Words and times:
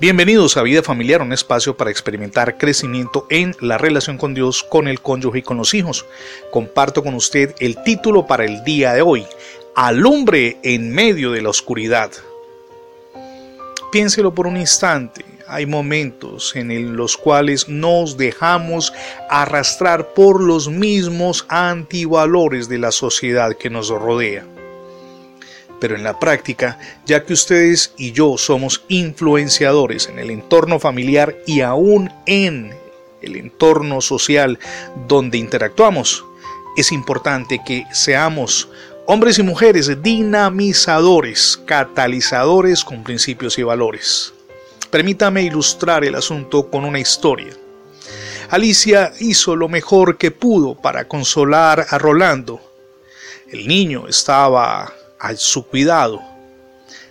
Bienvenidos 0.00 0.56
a 0.56 0.62
Vida 0.62 0.82
Familiar, 0.82 1.22
un 1.22 1.32
espacio 1.32 1.76
para 1.76 1.92
experimentar 1.92 2.58
crecimiento 2.58 3.26
en 3.30 3.54
la 3.60 3.78
relación 3.78 4.18
con 4.18 4.34
Dios, 4.34 4.64
con 4.64 4.88
el 4.88 5.00
cónyuge 5.00 5.38
y 5.38 5.42
con 5.42 5.58
los 5.58 5.74
hijos. 5.74 6.06
Comparto 6.50 7.04
con 7.04 7.14
usted 7.14 7.54
el 7.60 7.80
título 7.84 8.26
para 8.26 8.44
el 8.44 8.64
día 8.64 8.94
de 8.94 9.02
hoy, 9.02 9.24
Alumbre 9.76 10.58
en 10.64 10.92
medio 10.92 11.30
de 11.30 11.42
la 11.42 11.50
oscuridad. 11.50 12.10
Piénselo 13.92 14.34
por 14.34 14.48
un 14.48 14.56
instante. 14.56 15.24
Hay 15.46 15.66
momentos 15.66 16.56
en 16.56 16.96
los 16.96 17.16
cuales 17.16 17.68
nos 17.68 18.16
dejamos 18.16 18.92
arrastrar 19.28 20.14
por 20.14 20.42
los 20.42 20.68
mismos 20.68 21.46
antivalores 21.48 22.68
de 22.68 22.78
la 22.78 22.90
sociedad 22.90 23.56
que 23.56 23.70
nos 23.70 23.88
rodea. 23.88 24.44
Pero 25.80 25.96
en 25.96 26.04
la 26.04 26.18
práctica, 26.18 26.78
ya 27.06 27.24
que 27.24 27.32
ustedes 27.32 27.94
y 27.96 28.12
yo 28.12 28.36
somos 28.36 28.84
influenciadores 28.88 30.08
en 30.08 30.18
el 30.18 30.30
entorno 30.30 30.78
familiar 30.78 31.36
y 31.46 31.62
aún 31.62 32.12
en 32.26 32.74
el 33.22 33.36
entorno 33.36 34.00
social 34.00 34.58
donde 35.08 35.38
interactuamos, 35.38 36.24
es 36.76 36.92
importante 36.92 37.60
que 37.64 37.86
seamos 37.92 38.68
hombres 39.06 39.38
y 39.38 39.42
mujeres 39.42 40.02
dinamizadores, 40.02 41.60
catalizadores 41.66 42.84
con 42.84 43.02
principios 43.02 43.58
y 43.58 43.62
valores. 43.62 44.32
Permítame 44.90 45.42
ilustrar 45.42 46.04
el 46.04 46.14
asunto 46.14 46.68
con 46.70 46.84
una 46.84 47.00
historia. 47.00 47.52
Alicia 48.50 49.12
hizo 49.20 49.54
lo 49.54 49.68
mejor 49.68 50.18
que 50.18 50.30
pudo 50.30 50.74
para 50.74 51.06
consolar 51.06 51.86
a 51.88 51.98
Rolando. 51.98 52.60
El 53.48 53.68
niño 53.68 54.08
estaba 54.08 54.92
a 55.20 55.36
su 55.36 55.66
cuidado, 55.66 56.20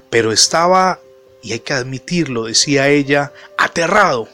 pero 0.09 0.31
estaba, 0.31 0.99
y 1.41 1.53
hay 1.53 1.59
que 1.59 1.73
admitirlo, 1.73 2.45
decía 2.45 2.89
ella, 2.89 3.31
aterrado. 3.57 4.27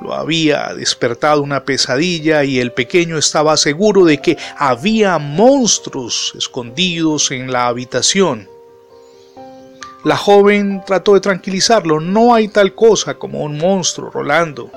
Lo 0.00 0.14
había 0.14 0.72
despertado 0.74 1.42
una 1.42 1.64
pesadilla 1.64 2.44
y 2.44 2.60
el 2.60 2.72
pequeño 2.72 3.18
estaba 3.18 3.56
seguro 3.56 4.04
de 4.04 4.18
que 4.22 4.38
había 4.56 5.18
monstruos 5.18 6.32
escondidos 6.38 7.32
en 7.32 7.52
la 7.52 7.66
habitación. 7.66 8.48
La 10.04 10.16
joven 10.16 10.82
trató 10.86 11.14
de 11.14 11.20
tranquilizarlo. 11.20 12.00
No 12.00 12.34
hay 12.34 12.48
tal 12.48 12.74
cosa 12.74 13.14
como 13.14 13.42
un 13.42 13.58
monstruo, 13.58 14.10
Rolando. 14.10 14.70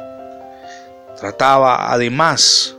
Trataba 1.17 1.93
además 1.93 2.75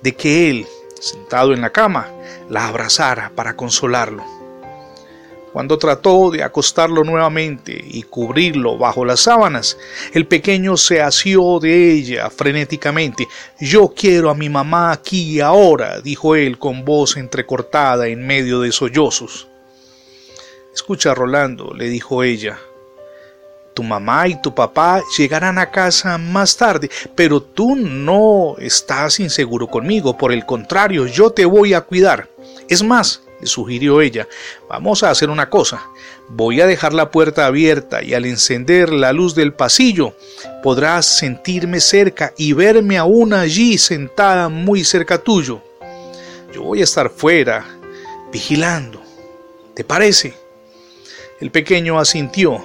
de 0.00 0.14
que 0.14 0.48
él, 0.48 0.66
sentado 0.98 1.52
en 1.52 1.60
la 1.60 1.68
cama, 1.68 2.08
la 2.48 2.68
abrazara 2.68 3.32
para 3.34 3.56
consolarlo. 3.56 4.24
Cuando 5.54 5.78
trató 5.78 6.32
de 6.32 6.42
acostarlo 6.42 7.04
nuevamente 7.04 7.80
y 7.86 8.02
cubrirlo 8.02 8.76
bajo 8.76 9.04
las 9.04 9.20
sábanas, 9.20 9.78
el 10.12 10.26
pequeño 10.26 10.76
se 10.76 11.00
asió 11.00 11.60
de 11.60 11.92
ella 11.92 12.28
frenéticamente. 12.28 13.28
Yo 13.60 13.94
quiero 13.96 14.30
a 14.30 14.34
mi 14.34 14.48
mamá 14.48 14.90
aquí 14.90 15.36
y 15.36 15.40
ahora, 15.40 16.00
dijo 16.00 16.34
él 16.34 16.58
con 16.58 16.84
voz 16.84 17.16
entrecortada 17.16 18.08
en 18.08 18.26
medio 18.26 18.62
de 18.62 18.72
sollozos. 18.72 19.46
Escucha, 20.74 21.14
Rolando, 21.14 21.72
le 21.72 21.88
dijo 21.88 22.24
ella. 22.24 22.58
Tu 23.74 23.84
mamá 23.84 24.26
y 24.26 24.42
tu 24.42 24.52
papá 24.52 25.02
llegarán 25.16 25.58
a 25.58 25.70
casa 25.70 26.18
más 26.18 26.56
tarde, 26.56 26.90
pero 27.14 27.40
tú 27.40 27.76
no 27.76 28.56
estás 28.58 29.20
inseguro 29.20 29.68
conmigo, 29.68 30.18
por 30.18 30.32
el 30.32 30.44
contrario, 30.44 31.06
yo 31.06 31.30
te 31.30 31.44
voy 31.44 31.74
a 31.74 31.82
cuidar. 31.82 32.33
Es 32.68 32.82
más, 32.82 33.22
le 33.40 33.46
sugirió 33.46 34.00
ella, 34.00 34.28
vamos 34.68 35.02
a 35.02 35.10
hacer 35.10 35.30
una 35.30 35.50
cosa. 35.50 35.86
Voy 36.28 36.60
a 36.60 36.66
dejar 36.66 36.94
la 36.94 37.10
puerta 37.10 37.46
abierta 37.46 38.02
y 38.02 38.14
al 38.14 38.24
encender 38.24 38.90
la 38.90 39.12
luz 39.12 39.34
del 39.34 39.52
pasillo 39.52 40.14
podrás 40.62 41.18
sentirme 41.18 41.80
cerca 41.80 42.32
y 42.36 42.52
verme 42.54 42.96
aún 42.96 43.34
allí 43.34 43.76
sentada 43.76 44.48
muy 44.48 44.84
cerca 44.84 45.18
tuyo. 45.18 45.60
Yo 46.54 46.62
voy 46.62 46.80
a 46.80 46.84
estar 46.84 47.10
fuera, 47.10 47.66
vigilando. 48.32 49.02
¿Te 49.74 49.84
parece? 49.84 50.34
El 51.40 51.50
pequeño 51.50 51.98
asintió. 51.98 52.64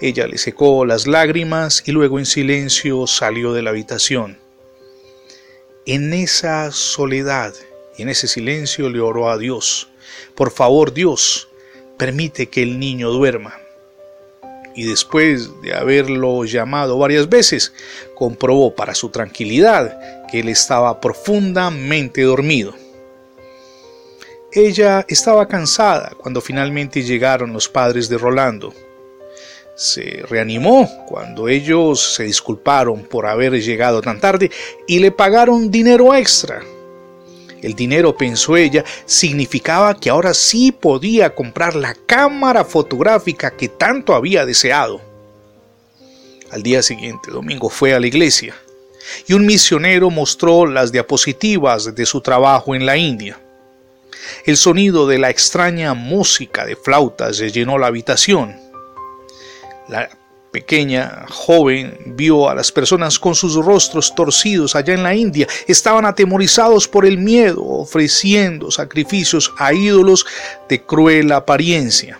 Ella 0.00 0.28
le 0.28 0.38
secó 0.38 0.86
las 0.86 1.06
lágrimas 1.08 1.82
y 1.84 1.92
luego 1.92 2.18
en 2.18 2.26
silencio 2.26 3.06
salió 3.06 3.52
de 3.52 3.62
la 3.62 3.70
habitación. 3.70 4.38
En 5.84 6.12
esa 6.12 6.70
soledad 6.70 7.52
y 7.98 8.02
en 8.02 8.08
ese 8.08 8.28
silencio 8.28 8.88
le 8.88 9.00
oró 9.00 9.28
a 9.28 9.36
Dios. 9.36 9.88
Por 10.34 10.50
favor, 10.50 10.94
Dios, 10.94 11.48
permite 11.98 12.46
que 12.46 12.62
el 12.62 12.78
niño 12.78 13.10
duerma. 13.10 13.58
Y 14.74 14.84
después 14.84 15.60
de 15.60 15.74
haberlo 15.74 16.44
llamado 16.44 16.96
varias 16.96 17.28
veces, 17.28 17.72
comprobó 18.14 18.74
para 18.74 18.94
su 18.94 19.08
tranquilidad 19.08 20.26
que 20.28 20.40
él 20.40 20.48
estaba 20.48 21.00
profundamente 21.00 22.22
dormido. 22.22 22.72
Ella 24.52 25.04
estaba 25.08 25.48
cansada 25.48 26.12
cuando 26.16 26.40
finalmente 26.40 27.02
llegaron 27.02 27.52
los 27.52 27.68
padres 27.68 28.08
de 28.08 28.16
Rolando. 28.16 28.72
Se 29.74 30.22
reanimó 30.28 30.88
cuando 31.06 31.48
ellos 31.48 32.14
se 32.14 32.24
disculparon 32.24 33.02
por 33.02 33.26
haber 33.26 33.60
llegado 33.60 34.00
tan 34.00 34.20
tarde 34.20 34.50
y 34.86 35.00
le 35.00 35.10
pagaron 35.10 35.70
dinero 35.70 36.14
extra. 36.14 36.62
El 37.62 37.74
dinero, 37.74 38.16
pensó 38.16 38.56
ella, 38.56 38.84
significaba 39.06 39.98
que 39.98 40.10
ahora 40.10 40.34
sí 40.34 40.72
podía 40.72 41.34
comprar 41.34 41.74
la 41.74 41.94
cámara 41.94 42.64
fotográfica 42.64 43.50
que 43.50 43.68
tanto 43.68 44.14
había 44.14 44.46
deseado. 44.46 45.00
Al 46.50 46.62
día 46.62 46.82
siguiente, 46.82 47.30
Domingo 47.30 47.68
fue 47.68 47.94
a 47.94 48.00
la 48.00 48.06
iglesia 48.06 48.54
y 49.26 49.34
un 49.34 49.46
misionero 49.46 50.10
mostró 50.10 50.66
las 50.66 50.92
diapositivas 50.92 51.94
de 51.94 52.06
su 52.06 52.20
trabajo 52.20 52.74
en 52.74 52.86
la 52.86 52.96
India. 52.96 53.38
El 54.44 54.56
sonido 54.56 55.06
de 55.06 55.18
la 55.18 55.30
extraña 55.30 55.94
música 55.94 56.64
de 56.64 56.76
flautas 56.76 57.38
llenó 57.38 57.78
la 57.78 57.86
habitación. 57.86 58.56
La 59.88 60.10
pequeña 60.50 61.26
joven 61.28 62.14
vio 62.16 62.48
a 62.48 62.54
las 62.54 62.72
personas 62.72 63.18
con 63.18 63.34
sus 63.34 63.54
rostros 63.54 64.14
torcidos 64.14 64.74
allá 64.74 64.94
en 64.94 65.02
la 65.02 65.14
India. 65.14 65.46
Estaban 65.66 66.04
atemorizados 66.04 66.88
por 66.88 67.04
el 67.06 67.18
miedo, 67.18 67.64
ofreciendo 67.64 68.70
sacrificios 68.70 69.52
a 69.58 69.72
ídolos 69.72 70.26
de 70.68 70.82
cruel 70.82 71.32
apariencia. 71.32 72.18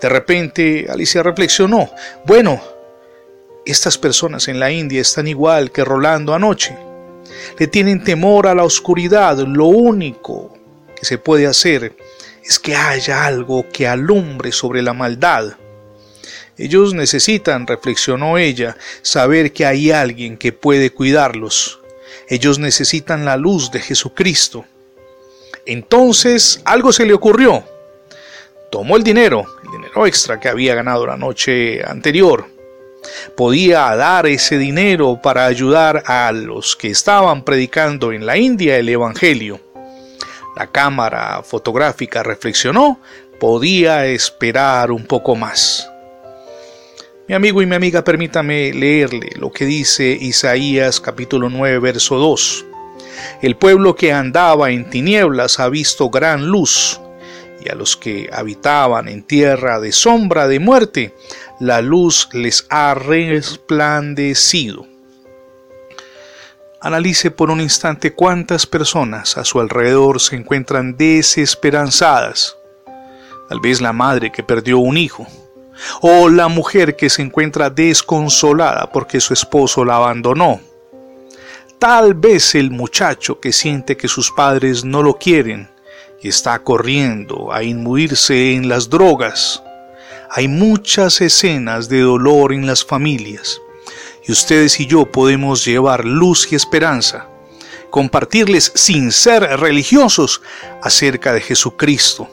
De 0.00 0.08
repente 0.08 0.86
Alicia 0.90 1.22
reflexionó, 1.22 1.90
bueno, 2.26 2.60
estas 3.64 3.96
personas 3.96 4.48
en 4.48 4.58
la 4.58 4.70
India 4.70 5.00
están 5.00 5.28
igual 5.28 5.70
que 5.70 5.84
Rolando 5.84 6.34
anoche. 6.34 6.76
Le 7.58 7.66
tienen 7.68 8.02
temor 8.02 8.46
a 8.46 8.54
la 8.54 8.64
oscuridad. 8.64 9.38
Lo 9.38 9.66
único 9.66 10.52
se 11.00 11.18
puede 11.18 11.46
hacer 11.46 11.94
es 12.44 12.58
que 12.58 12.74
haya 12.74 13.24
algo 13.24 13.66
que 13.72 13.86
alumbre 13.86 14.52
sobre 14.52 14.82
la 14.82 14.92
maldad. 14.92 15.54
Ellos 16.62 16.94
necesitan, 16.94 17.66
reflexionó 17.66 18.38
ella, 18.38 18.76
saber 19.02 19.52
que 19.52 19.66
hay 19.66 19.90
alguien 19.90 20.36
que 20.36 20.52
puede 20.52 20.90
cuidarlos. 20.90 21.80
Ellos 22.28 22.58
necesitan 22.58 23.24
la 23.24 23.36
luz 23.36 23.70
de 23.70 23.80
Jesucristo. 23.80 24.64
Entonces 25.66 26.60
algo 26.64 26.92
se 26.92 27.06
le 27.06 27.14
ocurrió. 27.14 27.64
Tomó 28.70 28.96
el 28.96 29.02
dinero, 29.02 29.44
el 29.64 29.70
dinero 29.70 30.06
extra 30.06 30.40
que 30.40 30.48
había 30.48 30.74
ganado 30.74 31.06
la 31.06 31.16
noche 31.16 31.84
anterior. 31.84 32.46
Podía 33.36 33.94
dar 33.96 34.26
ese 34.26 34.56
dinero 34.58 35.20
para 35.20 35.46
ayudar 35.46 36.04
a 36.06 36.30
los 36.32 36.76
que 36.76 36.88
estaban 36.88 37.44
predicando 37.44 38.12
en 38.12 38.24
la 38.24 38.36
India 38.36 38.76
el 38.76 38.88
Evangelio 38.88 39.60
la 40.54 40.66
cámara 40.66 41.42
fotográfica 41.42 42.22
reflexionó, 42.22 43.00
podía 43.40 44.06
esperar 44.06 44.90
un 44.90 45.06
poco 45.06 45.34
más. 45.34 45.91
Mi 47.28 47.36
amigo 47.36 47.62
y 47.62 47.66
mi 47.66 47.76
amiga, 47.76 48.02
permítame 48.02 48.72
leerle 48.72 49.30
lo 49.36 49.52
que 49.52 49.64
dice 49.64 50.10
Isaías 50.10 51.00
capítulo 51.00 51.48
9, 51.48 51.78
verso 51.78 52.16
2. 52.16 52.66
El 53.42 53.56
pueblo 53.56 53.94
que 53.94 54.12
andaba 54.12 54.72
en 54.72 54.90
tinieblas 54.90 55.60
ha 55.60 55.68
visto 55.68 56.10
gran 56.10 56.48
luz, 56.48 57.00
y 57.64 57.68
a 57.68 57.76
los 57.76 57.96
que 57.96 58.28
habitaban 58.32 59.06
en 59.06 59.22
tierra 59.22 59.78
de 59.78 59.92
sombra 59.92 60.48
de 60.48 60.58
muerte, 60.58 61.14
la 61.60 61.80
luz 61.80 62.28
les 62.32 62.66
ha 62.70 62.92
resplandecido. 62.94 64.84
Analice 66.80 67.30
por 67.30 67.52
un 67.52 67.60
instante 67.60 68.14
cuántas 68.14 68.66
personas 68.66 69.38
a 69.38 69.44
su 69.44 69.60
alrededor 69.60 70.20
se 70.20 70.34
encuentran 70.34 70.96
desesperanzadas. 70.96 72.56
Tal 73.48 73.60
vez 73.60 73.80
la 73.80 73.92
madre 73.92 74.32
que 74.32 74.42
perdió 74.42 74.78
un 74.78 74.96
hijo, 74.96 75.24
o 76.00 76.28
la 76.28 76.48
mujer 76.48 76.96
que 76.96 77.10
se 77.10 77.22
encuentra 77.22 77.70
desconsolada 77.70 78.90
porque 78.92 79.20
su 79.20 79.32
esposo 79.34 79.84
la 79.84 79.96
abandonó. 79.96 80.60
Tal 81.78 82.14
vez 82.14 82.54
el 82.54 82.70
muchacho 82.70 83.40
que 83.40 83.52
siente 83.52 83.96
que 83.96 84.08
sus 84.08 84.30
padres 84.30 84.84
no 84.84 85.02
lo 85.02 85.18
quieren 85.18 85.68
y 86.22 86.28
está 86.28 86.58
corriendo 86.60 87.52
a 87.52 87.64
inmuirse 87.64 88.54
en 88.54 88.68
las 88.68 88.88
drogas. 88.88 89.62
Hay 90.30 90.48
muchas 90.48 91.20
escenas 91.20 91.88
de 91.88 92.00
dolor 92.00 92.52
en 92.52 92.66
las 92.66 92.84
familias 92.84 93.60
y 94.26 94.32
ustedes 94.32 94.78
y 94.78 94.86
yo 94.86 95.06
podemos 95.06 95.64
llevar 95.64 96.04
luz 96.04 96.52
y 96.52 96.54
esperanza, 96.54 97.26
compartirles 97.90 98.72
sin 98.74 99.10
ser 99.10 99.42
religiosos 99.42 100.40
acerca 100.82 101.32
de 101.32 101.40
Jesucristo, 101.40 102.28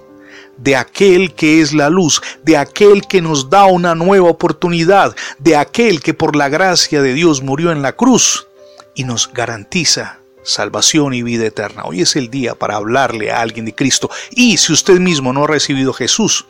de 0.59 0.75
aquel 0.75 1.33
que 1.33 1.61
es 1.61 1.73
la 1.73 1.89
luz, 1.89 2.21
de 2.43 2.57
aquel 2.57 3.07
que 3.07 3.21
nos 3.21 3.49
da 3.49 3.65
una 3.65 3.95
nueva 3.95 4.29
oportunidad, 4.29 5.15
de 5.37 5.55
aquel 5.55 6.01
que 6.01 6.13
por 6.13 6.35
la 6.35 6.49
gracia 6.49 7.01
de 7.01 7.13
Dios 7.13 7.41
murió 7.41 7.71
en 7.71 7.81
la 7.81 7.93
cruz 7.93 8.47
y 8.95 9.03
nos 9.03 9.31
garantiza 9.31 10.19
salvación 10.43 11.13
y 11.13 11.23
vida 11.23 11.45
eterna. 11.45 11.83
Hoy 11.85 12.01
es 12.01 12.15
el 12.15 12.29
día 12.29 12.55
para 12.55 12.75
hablarle 12.75 13.31
a 13.31 13.41
alguien 13.41 13.65
de 13.65 13.75
Cristo. 13.75 14.09
Y 14.31 14.57
si 14.57 14.73
usted 14.73 14.99
mismo 14.99 15.31
no 15.31 15.43
ha 15.43 15.47
recibido 15.47 15.91
a 15.91 15.95
Jesús, 15.95 16.45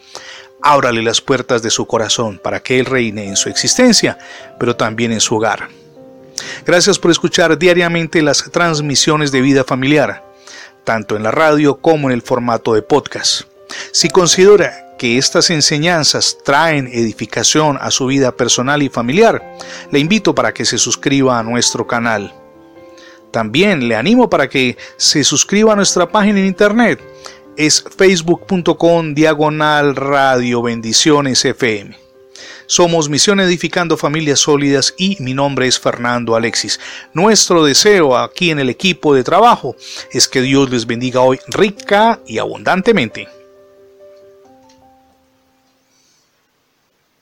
ábrale 0.62 1.02
las 1.02 1.22
puertas 1.22 1.62
de 1.62 1.70
su 1.70 1.86
corazón 1.86 2.40
para 2.42 2.62
que 2.62 2.80
Él 2.80 2.86
reine 2.86 3.28
en 3.28 3.36
su 3.36 3.50
existencia, 3.50 4.18
pero 4.60 4.76
también 4.76 5.12
en 5.12 5.22
su 5.22 5.36
hogar. 5.36 5.70
Gracias 6.66 6.98
por 6.98 7.12
escuchar 7.12 7.58
diariamente 7.58 8.22
las 8.22 8.50
transmisiones 8.52 9.32
de 9.32 9.42
vida 9.42 9.64
familiar, 9.64 10.24
tanto 10.84 11.16
en 11.16 11.24
la 11.24 11.32
radio 11.32 11.78
como 11.80 12.10
en 12.10 12.14
el 12.14 12.22
formato 12.22 12.74
de 12.74 12.82
podcast. 12.82 13.44
Si 13.92 14.10
considera 14.10 14.96
que 14.98 15.18
estas 15.18 15.50
enseñanzas 15.50 16.38
traen 16.44 16.88
edificación 16.88 17.78
a 17.80 17.90
su 17.90 18.06
vida 18.06 18.36
personal 18.36 18.84
y 18.84 18.90
familiar, 18.90 19.58
le 19.92 20.00
invito 20.00 20.36
para 20.36 20.54
que 20.54 20.66
se 20.66 20.78
suscriba 20.78 21.40
a 21.40 21.44
nuestro 21.44 21.88
canal. 21.88 22.34
También 23.32 23.88
le 23.88 23.96
animo 23.96 24.30
para 24.30 24.50
que 24.50 24.78
se 24.98 25.24
suscriba 25.24 25.74
a 25.74 25.76
nuestra 25.76 26.10
página 26.10 26.40
en 26.40 26.48
internet. 26.48 27.00
Es 27.56 27.84
facebook.com 27.98 29.14
diagonal 29.14 29.96
radio 29.96 30.62
bendiciones 30.62 31.46
FM. 31.46 31.98
Somos 32.66 33.10
Misión 33.10 33.40
Edificando 33.40 33.98
Familias 33.98 34.42
Sólidas 34.42 34.94
y 34.98 35.18
mi 35.20 35.34
nombre 35.34 35.68
es 35.68 35.80
Fernando 35.80 36.36
Alexis. 36.36 36.80
Nuestro 37.14 37.64
deseo 37.64 38.16
aquí 38.16 38.52
en 38.52 38.60
el 38.60 38.70
equipo 38.70 39.16
de 39.16 39.24
trabajo 39.24 39.76
es 40.12 40.28
que 40.28 40.42
Dios 40.42 40.70
les 40.70 40.86
bendiga 40.86 41.22
hoy 41.22 41.40
rica 41.48 42.20
y 42.28 42.38
abundantemente. 42.38 43.39